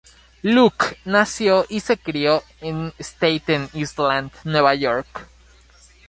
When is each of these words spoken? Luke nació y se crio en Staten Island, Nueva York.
Luke 0.41 0.97
nació 1.05 1.67
y 1.69 1.81
se 1.81 1.95
crio 1.95 2.41
en 2.59 2.91
Staten 2.97 3.69
Island, 3.75 4.31
Nueva 4.45 4.73
York. 4.73 5.29